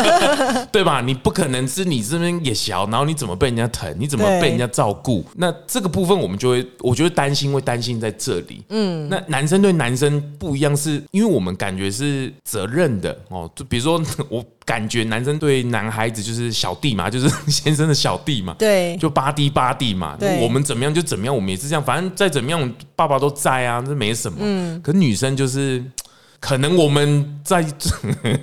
[0.73, 0.99] 对吧？
[0.99, 3.95] 你不可能是你这边也小，然后你怎么被人家疼？
[3.97, 5.25] 你怎么被人家照顾？
[5.35, 8.61] 那这个部分我们就会，我觉得担心会担心在这里。
[8.67, 13.49] 嗯，那男生对男生不一样是，因为我们感觉是责任的哦。
[13.55, 18.53] 就比如说， 我感觉男生对男孩子就是小弟嘛， 就是先生的小弟嘛。
[18.59, 24.39] 对，就巴弟巴弟嘛，对我们怎么样就怎么样，我们也是这样，反正再怎么样，爸爸都在啊，这没什么。
[24.41, 25.81] 嗯，可女生就是，
[26.45, 27.65] 可能我们在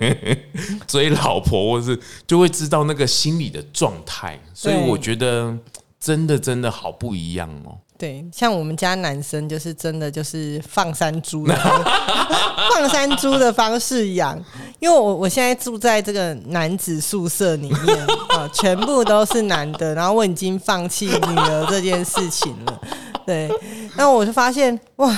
[0.88, 5.56] 追老婆，或是就会知道那个心理的状态，所以我觉得
[6.00, 7.78] 真的真的好不一样哦。
[7.96, 11.84] 对，像我们家男生就是真的就是放山猪的方
[12.74, 14.36] 放山猪的方式养，
[14.80, 22.80] 因为我我现在住在这个男子宿舍里面 啊，全部都是男的，然后我已经放弃女儿这件事情了。
[23.24, 23.48] 对，
[23.96, 25.16] 那我就发现哇，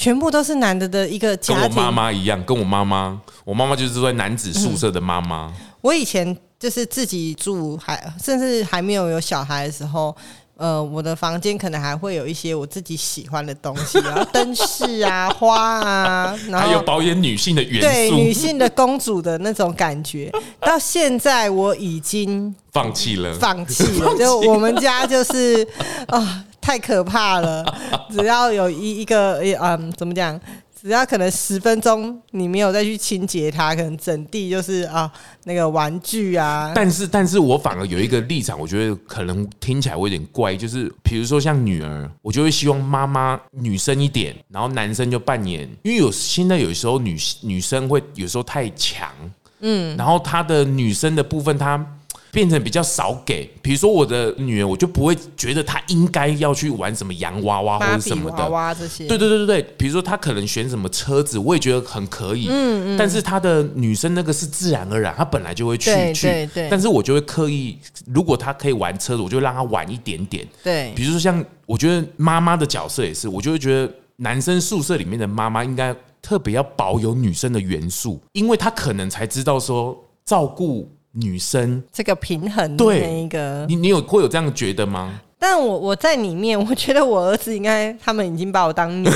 [0.00, 1.82] 全部都是男的的一个家庭跟我。
[1.82, 5.52] 妈妈一样，跟我妈妈，我妈妈就是住在男子宿舍的妈妈。
[5.82, 10.16] 我以前就是自己住，还甚至还没有有小孩的时候，
[10.56, 20.32] 呃，我的房间可能还会有一些我自己喜欢的东西，然后灯饰啊、花啊， 然后还有后保演女性的元对女，性的公主的那种感觉。
[20.60, 23.34] 到现在我已经放弃了。
[23.34, 25.66] 放弃了， 就我们家就是
[26.06, 27.64] 啊、太可怕了。
[28.10, 30.40] 只要有一一个嗯，怎么讲？
[30.80, 35.10] 只要可能十分钟你没有再去清洁它，可能整地就是啊
[35.44, 49.10] 那个玩具啊，但是，但是我反而有一个立场，我觉得可能听起来会有点怪，就是比如说像女儿，我就会希望妈妈女生一点，然后男生就扮演，因为有现在有时候女女生会有时候太强，
[49.58, 51.84] 嗯，然后她的女生的部分她。
[52.32, 62.46] 变成比较少给，比如说我的女儿，我就不会觉得她应该要去玩什么洋娃娃或者什么的娃，娃这些，对对对对对，比如说她可能选什么车子，我也觉得很可以。
[62.48, 62.96] 嗯嗯。
[62.96, 66.26] 但是她的女生那个是自然而然，她本来就会去对去。
[66.28, 70.46] 对对但是我就会刻意，如果她可以玩车子，我就让她玩一点点。
[70.62, 81.82] 对比如说像我觉得妈妈的角色也是，我就会觉得男生宿舍里面的妈妈应该特别要保有女生的元素，因为她可能才知道说照顾女生。
[81.92, 83.66] 这个平衡的对那一个。
[83.66, 85.20] 你你有会有这样觉得吗？
[85.42, 89.08] 但我我在里面， 我觉得我儿子应该他们已经把我当女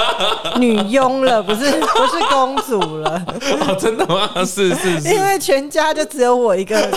[0.58, 4.30] 女佣了，不是不是公主了，哦，真的吗？
[4.44, 5.22] 是是是因。
[5.22, 6.88] 为全家就只有我一个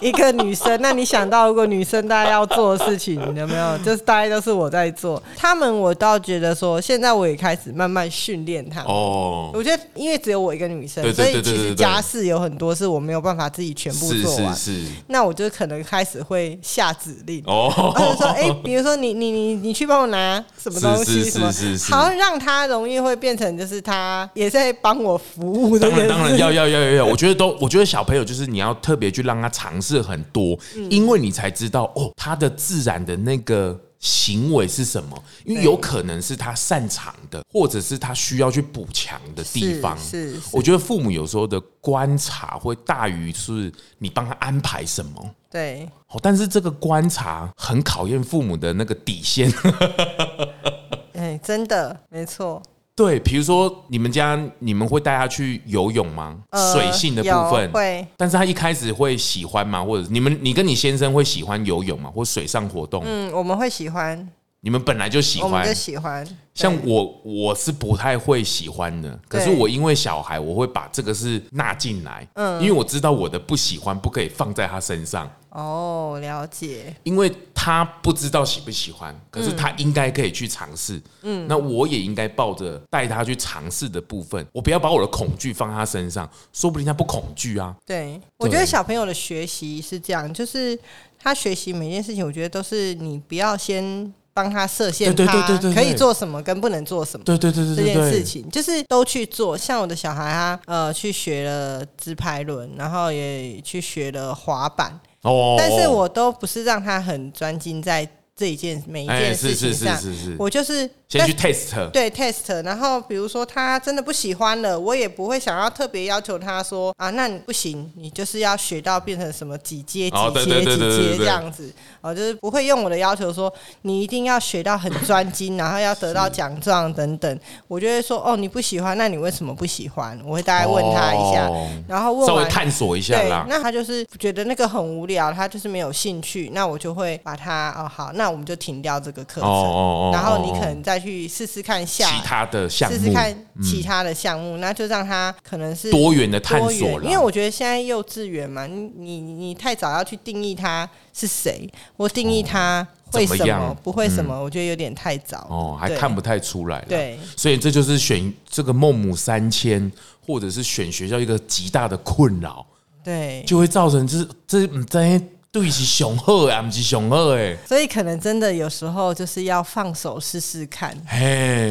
[0.00, 0.76] 一个女生。
[0.82, 3.78] 那你想到，如果女生大家要做的事情，有没有？
[3.84, 5.22] 就是大家都是我在做。
[5.36, 8.86] 他们我倒觉得说，现在我也开始慢慢训练他们。
[8.88, 14.52] 哦，我觉得，因为只有我一个女生，对所以其实家事有很多是我没有办法自己全部做完。
[14.56, 14.86] 是是。
[15.06, 21.52] 那我就可能开始会下指令，哦， 或者说，哎、比如说你你你你去帮我拿什么东西，什么，
[21.90, 30.90] 好像让他容易会变成就是他也在帮我服务的当然，当然要要要要要，我觉得都，我觉得小朋友就是你要特别去让他尝试很多，嗯。
[30.90, 39.98] 因为你才知道哦，他的自然的那个行为是什么，因为有可能是他擅长的，或者是他需要去补强的地方。
[39.98, 45.34] 是我觉得父母有时候的观察会大于是你帮他安排什么。
[45.50, 49.52] 对，哦，但是这个观察很考验父母的那个底线。
[51.14, 52.62] 哎、真的没错。
[52.98, 56.36] 对，比如说你们家你们会带他去游泳吗？
[56.50, 59.84] 呃水性的部分有会，但是他一开始会喜欢吗？
[59.84, 62.10] 或者你们你跟你先生会喜欢游泳吗？
[62.12, 63.04] 或水上活动？
[63.06, 64.28] 嗯，我们会喜欢，
[64.60, 66.26] 你们本来就喜欢我们就，喜欢。
[66.54, 90.76] 像我我是不太会喜欢的，可是我因为小孩，我会把这个是纳进来，嗯，因为我知道我的不喜欢不可以放在他身上，哦，了解，因为他不知道喜不喜欢，可是他应该可以去尝试，嗯，那我也应该抱着带他去尝试的部分，我不要把我的恐惧放在他身上，说不定他不恐惧啊，对，我觉得小朋友的学习是这样，就是
[91.16, 97.24] 他学习每件事情，我觉得都是你不要先帮他设限，对对对对可以做什么跟不能做什么。
[97.24, 109.98] 对对对对这件事情就是都去做，像我的小孩他呃去学了自拍轮，然后也去学了滑板，哦但是我都不是让他很专精在这一件每一哎件事情上，
[110.38, 123.50] 我就是先去 test，对 test，然后比如说他真的不喜欢了，我也不会想要特别要求他说啊，那你不行，你就是要学到变成什么几阶几阶几阶这样子，哦，就是不会用我的要求说
[123.82, 130.18] 你一定要学到很专精，然后要得到奖状等等，我就会说哦，你不喜欢，那你为什么不喜欢？
[130.26, 131.66] 我会大概问他一下，哦。
[131.88, 132.48] 然后问稍微。
[132.48, 155.46] 探索一下对啦，，那他就是觉得那个很无聊，他就是没有兴趣，那我就会把他哦好，那我们就停掉这个课程，哦然后你可能再去试试看下其他的项目，试试看其他的项目，那就让他可能是多元的探索了，因为我觉得现在幼稚园嘛，你你你太早要去定义他是谁，我定义他会什么不会什么，我觉得有点太早。
[155.48, 156.86] 哦，还看不太出来了。
[156.88, 157.18] 对。
[157.36, 159.90] 所以这就是选这个孟母三迁，
[160.26, 162.66] 或者是选学校一个极大的困扰，
[163.04, 170.94] 对，就会造成这这唔知对是雄厚啊，不是雄厚哎，所以可能真的有时候就是要放手试试看。
[171.06, 171.18] 嘿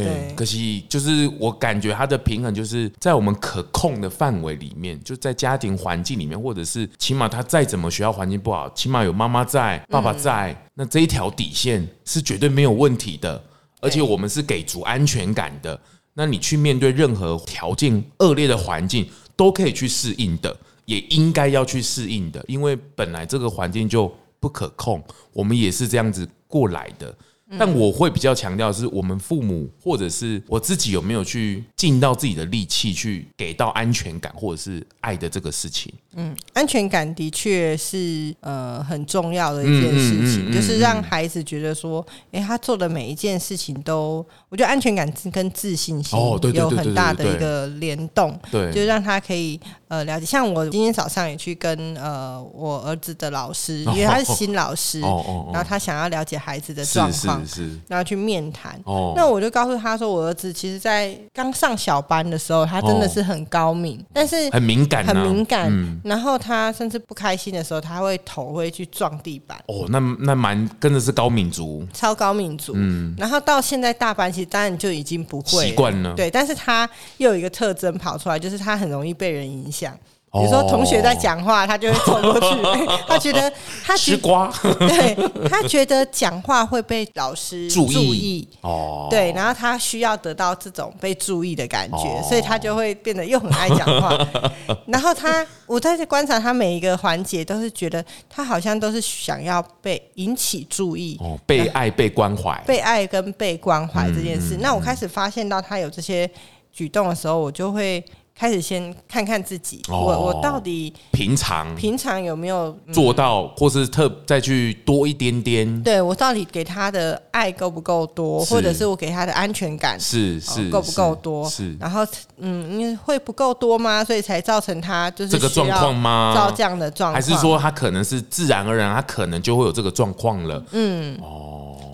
[0.04, 0.58] 对，可是
[0.90, 13.42] 就是我感觉它的平衡就是在我们可控的范围里面，就在家庭环境里面，或者是起码他再怎么学校环境不好，起码有妈妈在、爸爸在，那这一条底线是绝对没有问题的，
[13.80, 15.80] 而且我们是给足安全感的。
[16.16, 27.14] 那你去面对任何条件恶劣的环境，都可以去适应的，也应该要去适应的，因为本来这个环境就不可控，我们也是这样子过来的。
[27.58, 35.94] 但我会比较强调的是，我们父母或者是我自己有没有去尽到自己的力气，去给到安全感或者是爱的这个事情。
[36.20, 46.20] 嗯安全感的确是呃很重要的一件事情，嗯嗯嗯嗯就是让孩子觉得说，诶，他做的每一件事情都，我觉得安全感跟自信心
[46.54, 50.26] 有很大的一个联动，对，就让他可以呃了解。
[50.26, 58.80] 像我今天早上也去跟呃我儿子的老师，因为他是新老师， 哦哦然后他想要了解孩子的状是况是，是然后去面谈。
[58.86, 65.68] 哦，那我就告诉他说，我儿子其实，在刚上小班的时候，他真的是很高敏，但是很敏感、啊，很敏感。
[65.72, 72.74] 嗯然后他甚至不开心的时候，他会头会去撞地板，哦，那那蛮真的是高敏族，超高敏族。
[72.76, 76.14] 嗯，然后到现在大班，其实当然就已经不会了习惯了。
[76.16, 79.98] 对，但是他又有一个特征跑出来，就是他很容易被人影响。
[80.30, 82.62] 比哦如说同学在讲话，他就会凑过去，
[83.08, 83.52] 他觉得
[83.84, 84.52] 他觉吃瓜。
[84.78, 85.16] 对
[85.50, 87.94] 他觉得讲话会被老师注意。
[87.94, 88.48] 意。
[88.62, 92.26] 哦，对，然后他需要得到这种被注意的感觉，哦。
[92.28, 94.18] 所以他就会变得又很爱讲话。
[94.88, 101.18] 然后他，我在观察他每一个环节，都是觉得他好像都是想要被引起注意。
[101.22, 106.30] 哦，被爱被关怀，被爱跟被关怀这件事，嗯那我开始发现到他有这些
[106.72, 108.04] 举动的时候，我就会
[108.38, 109.98] 开始先看看自己，哦。
[109.98, 111.74] 我我到底平常。
[111.76, 112.94] 平常有没有、嗯。
[112.94, 121.50] 做到，或是特再去多一点点，对我到底给他的爱够不够多，或者是我给他的安全感是是哦够不够多？
[121.50, 121.76] 是。
[121.80, 122.06] 然后
[122.38, 124.04] 嗯，因为会不够多吗？
[124.04, 126.32] 所以才造成他就是这个状况吗？
[126.34, 130.64] 需要照这样的状况，还是说他可能是自然而然，他可能就会有这个状况了？
[130.72, 131.18] 嗯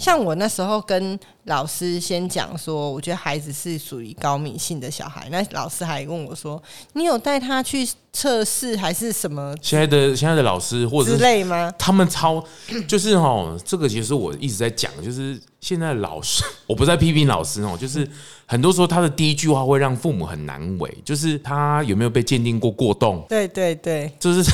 [0.04, 6.62] 像我那时候跟老师先讲说，我觉得孩子是属于高敏性的小孩，那老师还问我说
[6.92, 11.74] ：“你有带他去测试还是什么现在的现在的老师或者之类吗？
[11.80, 12.44] 他们超
[12.86, 18.06] 就是哦，这个其实我一直在讲，就是现在老师， 我不是在批评老师哦，就是
[18.54, 24.47] 很多时候他的第一句话会让父母很难为，就是他有没有被鉴定过过动？”，对对对，就是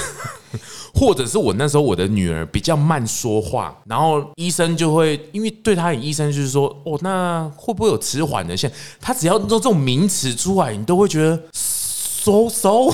[0.93, 8.79] 或者是我那时候我的女儿比较慢说话，然后医生就会因为对她，医生就是说哦，那会不会有迟缓的现象？
[9.01, 11.37] 他只要用这种名词出来，你都会觉得。
[12.21, 12.91] 收收，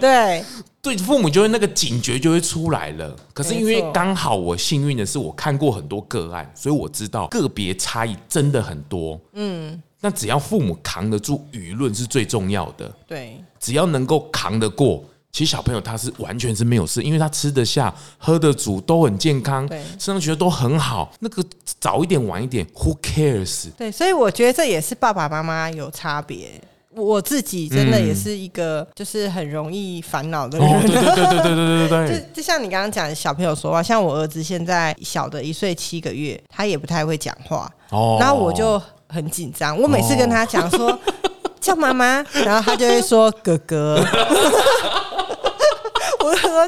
[0.00, 0.44] 对，
[0.80, 3.14] 对父母就会那个警觉就会出来了。
[3.34, 9.20] 可是因为刚好我幸运的是，我看过很多个案，所以我知道个别差异真的很多。
[9.32, 15.02] 嗯，那只要父母扛得住舆论是最重要的，对，只要能够扛得过。
[15.30, 21.12] 其实小朋友他是完全是没有事，因为他吃得下、喝得足，都很健康，对上学都很好。
[21.20, 21.44] 那个
[21.78, 23.70] 早一点晚一点，Who cares？
[23.76, 26.60] 对，所以我觉得这也是爸爸妈妈有差别。
[26.94, 30.66] 我自己真的也是一个，就是很容易烦恼的人。
[30.66, 39.78] 哦，对对对对对对对对 就，就像你刚刚讲的小朋友说话，像我儿子现在小的一岁七个月，他也不太会讲话，哦然后我就很紧张。
[39.80, 40.98] 我每次跟他讲说、
[41.60, 44.04] 叫妈妈，然后他就会说哥哥。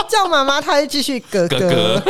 [0.09, 2.03] 叫妈妈，他就继续哥哥哥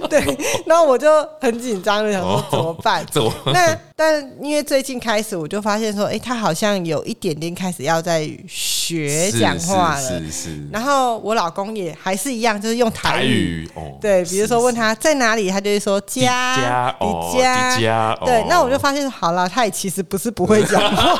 [0.08, 0.20] 对，
[0.66, 1.08] 然后我就
[1.40, 3.04] 很紧张的想说怎么办？
[3.10, 10.02] 怎么那但因为最近开始，我就发现说，哎、他好像有一点点开始要在学讲话了。
[10.02, 13.70] 是是是然后我老公也还是一样，就是用台台语。
[13.74, 21.18] 哦，对，比如说是问他在哪里，他就会说家，家哦，家，家哦，对那我就发现好了，他也其实不是不会讲话，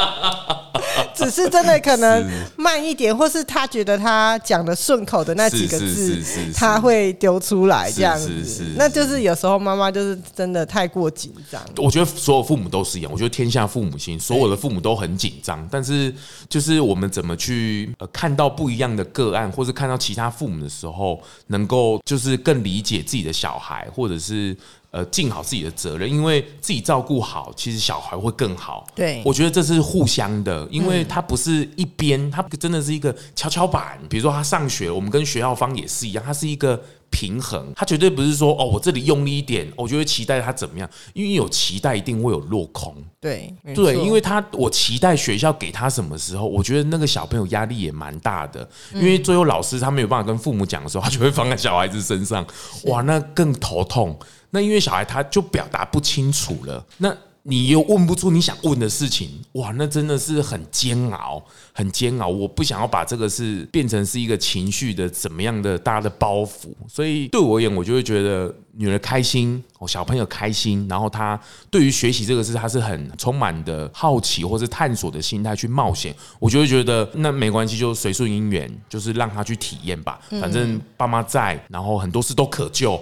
[1.14, 2.24] 只是真的可能
[2.56, 6.22] 慢一点，或是他觉得他讲的顺口的那几个字
[6.54, 8.62] 他会丢出来这样子是是。
[8.76, 11.62] 那就是有时候妈妈就是真的太过紧张。
[11.76, 15.66] 我觉得所有父母都是一样，我觉得天下父母心，所有的父母都很紧张。
[15.70, 16.14] 但是
[16.48, 24.56] 就是我们怎么去呃看到不一样的个案，或是看到其他父母的时候，能够就是更理解自己的小孩，或者是
[24.96, 28.86] 呃尽好自己的责任，因为自己照顾好，其实小孩会更好。
[28.94, 33.98] 对我觉得这是互相的，因为他不是一边，他真的是一个跷跷板。
[34.08, 36.82] 比如说他上学，我们跟学校方也是一样，他是一个。
[37.08, 42.92] 平衡，他绝对不是说哦，我这里用力一点，我就会期待他怎么样，因为有期待一定会有落空。
[43.20, 52.44] 对对，因为他我期待学校给他什么时候，我觉得那个小朋友压力也蛮大的，因为最后老师他没有办法跟父母讲的时候，他就会放在小孩子身上，
[52.86, 54.18] 哇，那更头痛。
[54.50, 61.42] 那因为小孩他就表达不清楚了，那你又问不出你想问的事情，哇，那真的是很煎熬，
[61.76, 62.26] 很煎熬。
[62.26, 71.38] 我不想要把这个是变成是一个情绪的怎么样的大家的包袱，所以对我而言，我就会觉得女儿开心，哦，小朋友开心，然后他
[71.70, 80.18] 对于学习这个事，他是很充满的好奇或是探索的心态去冒险，我就会觉得那没关系，就随顺因缘，就是让他去体验吧。
[80.40, 82.98] 反正爸妈在，然后很多事都可救，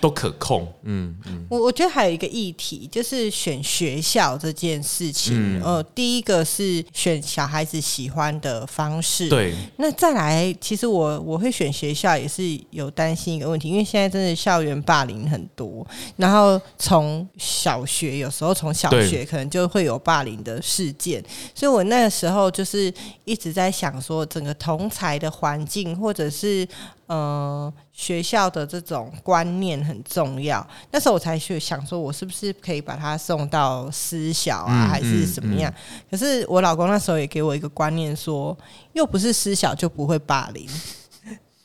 [0.00, 0.66] 都可控。
[0.84, 1.14] 嗯，
[1.50, 5.62] 我我觉得还有一个议题，就是选学校这件事情。
[5.62, 9.28] 呃，第一个是选小孩子喜欢的方式，。
[9.28, 15.84] 对，那再来，其实我我会选学校也是有担心一个问题，因为现在真的校园霸凌很多，
[16.16, 21.20] 然后从小学有时候从小学可能就会有霸凌的事件，
[21.56, 22.92] 所以我那个时候就是
[23.24, 26.64] 一直在想说，整个同才的环境或者是
[27.08, 30.66] 呃学校的这种观念很重要。
[30.90, 35.72] 那时候我才去想说，我是不是可以把他送到私小啊，嗯还是怎么样？
[36.10, 38.56] 可是我老公那时候也给我一个观念说，
[38.94, 40.68] 又不是私小就不会霸凌。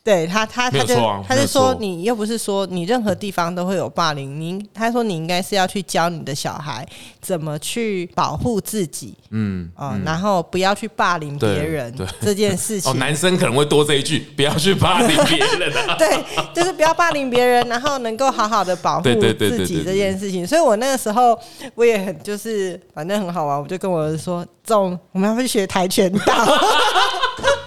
[0.10, 0.96] 对他，他他就
[1.28, 6.84] 他就说，你又不是说你任何地方都会有霸凌，你他说你应该是要去教你的小孩
[7.22, 12.92] 怎么去保护自己，嗯，嗯、然后不要去霸凌别人对这件事情。
[12.92, 15.94] 哦， 男生可能会多这一句，不要去霸凌别人啊。
[16.00, 20.48] 对，就是不要霸凌别人，然后能够好好的保护自己这件事情。
[20.48, 21.40] 所以我那个时候
[21.76, 26.34] 我也很就是反正很好玩，我就跟我儿子说：“走，我们要去学跆拳道。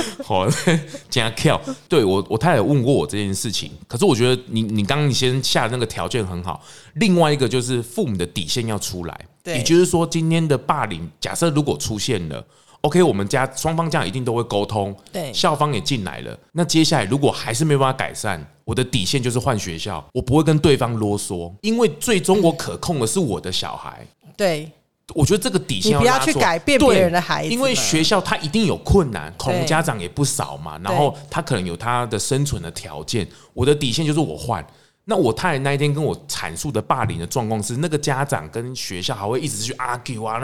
[0.24, 0.46] 好，
[1.10, 1.60] 加跳。
[1.88, 6.62] 对我，我太太有问过我这件事情，可是我觉得你你刚刚你先下的那个条件很好。
[6.94, 12.44] 另外一个就是父母的底线要出来，对也就是说，今天的霸凌，假设如果出现了。
[12.82, 16.36] OK，我们家双方家长一定都会沟通，对校方也进来了。
[16.50, 24.04] 那接下来如果还是没有办法改善，我的底线就是换学校，我不会跟对方啰嗦，因为最终我可控的是我的小孩。”
[24.36, 24.68] 对
[25.14, 33.26] 我觉得这个底线你不要去改变对别人的孩子因为学校他一定有困难，恐龙家长也不少嘛，然后他可能有他的生存的条件。
[33.52, 34.64] 我的底线就是我换。
[35.04, 40.38] 那我太太那一天跟我阐述的霸凌的状况是，那个家长跟学校还会一直去 argue 啊，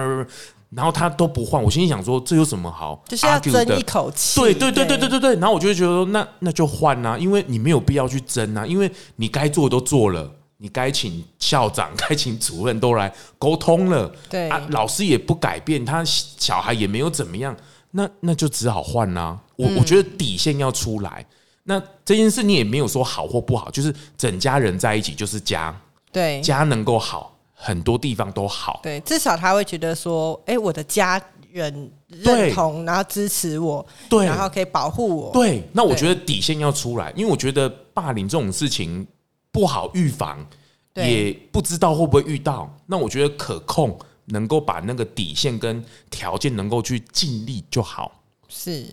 [0.70, 1.62] 然后他都不换。
[1.62, 3.82] 我心里想说，这有什么好就是要争一？
[3.82, 4.40] 口气。
[4.40, 10.28] 对对对对对对对，然后我就会觉得说，那那就换啊，因为你没有必要去争啊，因为你该做的都做了，
[10.58, 14.48] 你该请校长、 该请主任都来沟通了，对。
[14.48, 17.56] 啊，老师也不改变，他小孩也没有怎么样，
[17.92, 21.24] 那那就只好换啦、我、我觉得底线要出来，
[21.64, 25.74] 那这件事你也没有说好或不好，就是整家人在一起就是家，
[26.12, 26.40] 对。
[26.40, 27.34] 家能够好。
[27.60, 28.78] 很多地方都好。
[28.84, 34.24] 对，至少他会觉得说，哎、我的家人认同，然后支持我，对。
[34.24, 35.32] 然后可以保护我。
[35.32, 39.04] 对，那我觉得底线要出来，因为我觉得霸凌这种事情
[39.50, 40.46] 不好预防，
[40.94, 42.72] 也不知道会不会遇到。
[42.86, 48.20] 那我觉得可控，能够把那个底线跟条件能够去尽力就好。
[48.48, 48.86] 是，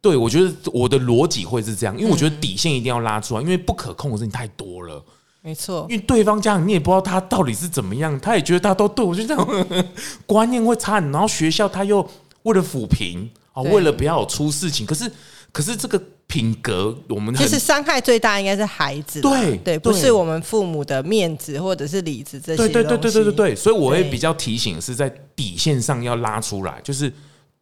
[0.00, 5.02] 对，我觉得我的逻辑会是这样，因为我觉得嗯底线一定要拉出来，因为不可控的事情太多了。
[5.40, 5.96] 没错因。
[5.96, 9.66] 为对方家长你也不知道他到底是怎么样，他也觉得他都对我就这样，
[10.26, 11.12] 观念会差很。
[11.12, 12.06] 然后学校他又
[12.42, 15.10] 为了抚平啊，为了不要有出事情，可是
[15.52, 27.10] 可是这个品格我们很其实伤害最大应该是孩子，对对，不是我们父母的面子或者是里子这些对对对对对对对，所以我会比较提醒是在底线上要拉出来，就是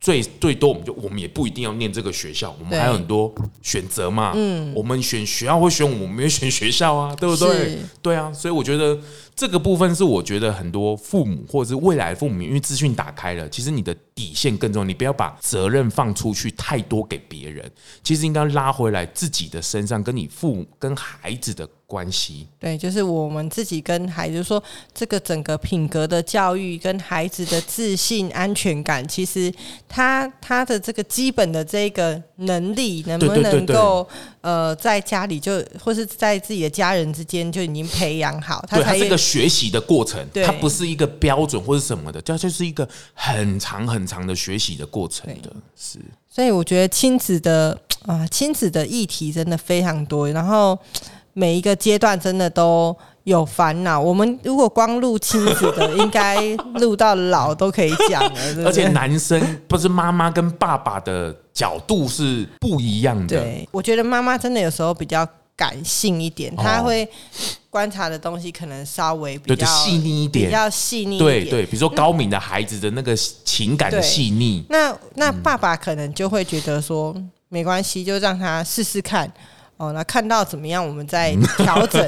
[0.06, 4.34] 最最多我们就我们也不一定要念这个学校，我们还有很多选择嘛。
[4.36, 7.76] 嗯，我们选学校会选我们，也选学校啊，对不对？
[8.00, 8.96] 对啊，所以我觉得
[9.34, 17.68] 这个部分是我觉得很多父母或者是未来的父母，因为资讯打开了，其实你的底线更重要，你不要把责任放出去太多给别人，
[18.04, 22.46] 其实应该拉回来自己的身上，跟你父母跟孩子的关系。
[22.58, 24.62] 对，就是我们自己跟孩子说，
[24.92, 29.52] 这个整个品格的教育跟孩子的自信、安全感，其实
[29.88, 34.06] 他他的这个基本的这个能力，能不能够
[34.40, 45.52] 呃在家里就或是在自己的家人之间就已经培养好，他才是一个学习的过程，对它不是一个标准或者什么的，它就是一个很长很长的学习的过程的。
[45.76, 50.78] 是，所以我觉得亲子的啊，亲子的议题真的非常多，然后
[51.38, 54.00] 每一个阶段真的都有烦恼。
[54.00, 56.40] 我们如果光录亲子的，应该
[56.76, 63.38] 录到老都可以讲了， 对不对而且男生不是妈妈跟爸爸的角度是不一样的。
[63.38, 67.06] 对，我觉得妈妈真的有时候比较感性一点，她哦会
[67.68, 70.46] 观察的东西可能稍微比对，就较细腻一点。
[70.46, 71.44] 比较细腻一点。
[71.44, 77.14] 对对，比如说高敏的孩子的那个情感的对细腻，那那爸爸可能就会觉得说，
[77.50, 79.30] 没关系，就让他试试看。
[79.76, 82.02] 哦，那看到怎么样，我们再调整。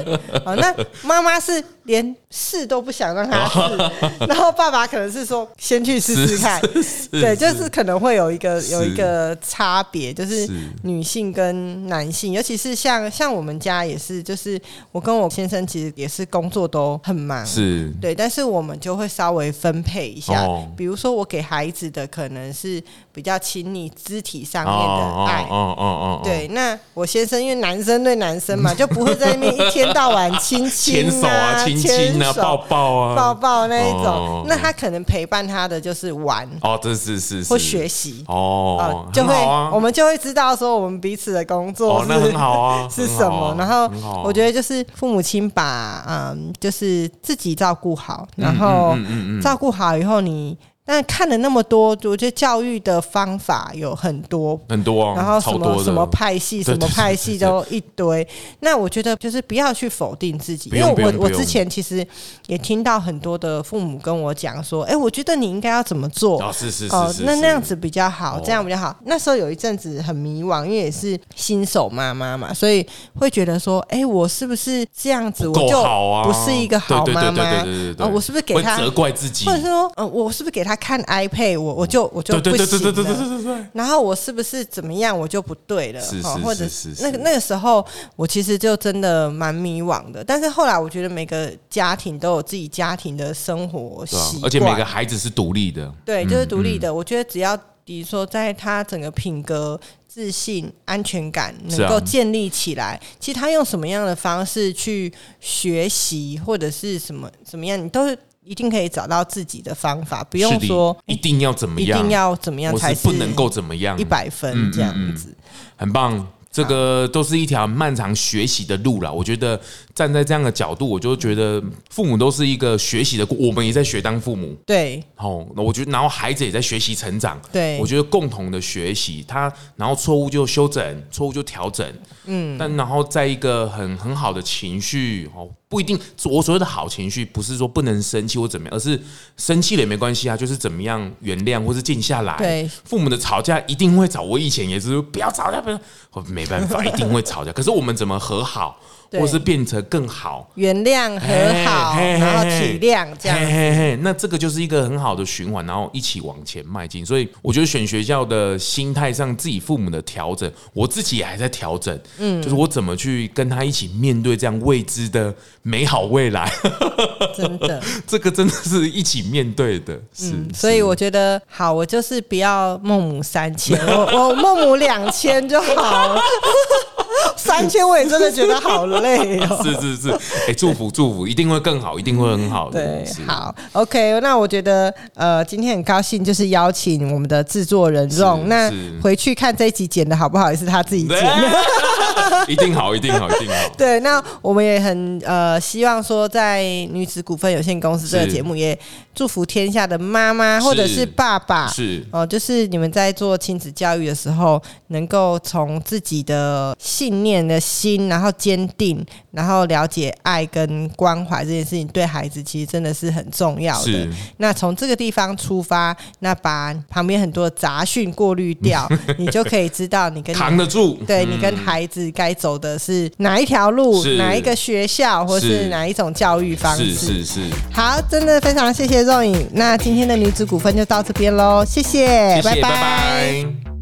[0.45, 3.59] 哦，那妈妈是连试都不想让他试，
[4.29, 6.61] 然后爸爸可能是说先去试试看。
[7.09, 10.53] 对，就是可能会有一个有一个差别，就是是。
[10.83, 14.61] 女性跟男性，尤其是像像我们家也是，就是
[14.91, 17.91] 我跟我先生其实也是工作都很忙，是。
[17.99, 20.67] 对，但是我们就会稍微分配一下，哦。
[20.77, 22.79] 比如说我给孩子的可能是
[23.11, 25.41] 比较亲密肢体上哦面的爱。
[25.49, 34.45] 哦哦哦，对，那我先生因为男生对男生嘛，就不会在那边一天到晚亲亲牵手啊，亲手抱抱啊，抱抱那一种，哦。
[34.47, 36.47] 那他可能陪伴他的就是玩。
[36.61, 37.49] 哦，这是是是。
[37.49, 38.23] 或学习。
[38.27, 39.69] 哦呃，就会、啊。
[39.73, 43.55] 我们就会知道说我们彼此的工作哦，是、那很好啊， 是什么。
[43.57, 44.21] 然后啊。
[44.23, 48.95] 我觉得就是父母亲把嗯，就是自己照顾好，然后
[49.41, 50.57] 照顾好以后你。
[50.91, 58.27] 但看了那么多，我觉得教育的方法有很多，很多啊，然后什么什么派系，什么派系都一堆。
[58.61, 62.03] 那我觉得就是不要去否定自己，因为我我之前其实
[62.47, 68.95] 也听到很多的父母跟我讲说，哎，我觉得你应该要怎么做，哦，是是是哦，是，是那那样子比较好，哦这样比较好。
[69.05, 72.83] 那时候有一阵子很迷惘，因为也是新手妈妈嘛，所以
[73.13, 75.83] 会觉得说，哎、我是不是这样子，我就
[76.23, 77.31] 不是一个好妈妈？
[77.31, 79.51] 对对对对对对哦，我是不是给他，责怪自己或？
[79.51, 83.19] 者是说，呃，我是不是给他看 iPad，我我就我就不行对对对对对了？
[83.19, 86.01] 对对对，然后我是不是怎么样，我就不对了？
[86.01, 90.23] 是是哦或者是是那个那个时候，我其实就真的蛮迷惘的。
[90.23, 96.93] 但是后来，我觉得每个家庭都有自己家庭的生活习惯，而且每个孩子是独立的，对，嗯就是独立的。
[96.93, 115.35] 我觉得只要比如说在他整个品格、自信、安全感能够建立起来，其实他用什么样的方式去学习，或者是什么怎么样，你都是一定可以找到自己的方法，不不用说一定要怎么样一样，定要怎么样才是不能够怎么样一，百分嗯这样嗯嗯子。
[115.75, 116.27] 很棒。
[116.51, 119.13] 这个都是一条漫长学习的路了。
[119.13, 119.61] 我觉得
[119.99, 124.55] 站在这样的角度，我就觉得父母都是一个学习的过，我们也在学当父母。
[124.65, 127.37] 对哦，那我觉得，然后孩子也在学习成长。
[127.51, 131.85] 对我觉得共同的学习，他然后错误就修整，错误就调整。
[132.27, 138.97] 嗯，但然后在一个很很好的情绪哦，不一定我所谓的好情绪，不是说不能生气或怎么样，而是
[139.35, 142.37] 生气了也没关系啊，就是怎么样原谅或是静下来。
[142.37, 145.77] 对，父母的吵架一定会吵，我以前也是不要吵架，不要，
[146.13, 147.51] 我没办法，一定会吵架。
[147.51, 148.79] 可是我们怎么和好？
[149.09, 150.49] 对或是变成更好。
[150.55, 151.27] 原谅和
[151.65, 157.05] 好，嘿嘿嘿然后体谅这样嘿嘿嘿，那这个就是一个很好的循环，然后一起往前迈进。
[157.05, 161.99] 所以我觉得选学校的心态上，自己父母的调整，我自己也还在调整。
[162.17, 165.33] 嗯，就是我怎么去跟他一起面对这样未知的
[165.63, 166.51] 美好未来，
[167.35, 167.81] 真的。
[168.05, 169.93] 这个真的是一起面对的。
[170.13, 176.21] 是，嗯所以我觉得好，我就是不要孟母三千，我我孟母两千就好了。
[177.35, 179.59] 三千我也真的觉得好累哦。
[179.63, 180.11] 是是是，
[180.47, 182.79] 哎、祝福祝福，一定会更好，一定会很好的。
[182.79, 191.59] 对，好，OK，那我觉得呃，今天很高兴，就是邀请我们的制作人 Ron，那回去看这一集剪的好不好，也是他自己剪对的。
[192.47, 193.55] 一定好，一定好，一定好。
[193.77, 198.77] 对，那我们也很呃希望说，在女子股份有限公司这个节目，也
[199.13, 206.75] 祝福天下的妈妈或者是爸爸，是哦、就是你们在做亲子教育的时候，能够从自己的
[207.09, 214.07] 信念的心，然后坚定，然后了解爱跟关怀这件事情，对孩子其实真的是很重要的。
[214.37, 218.87] 那从这个地方出发，那把旁边很多的杂讯过滤掉，
[219.17, 220.99] 你就可以知道你跟你扛得住。
[221.07, 226.93] 对你跟孩子该走的是哪一条路，哪一个学校，或是是哪一种教育方式。
[226.93, 227.41] 是是是，
[227.73, 229.49] 好，真的非常谢谢肉影。
[229.53, 233.78] 那今天的女子股份就到这边喽，谢谢，谢谢，拜拜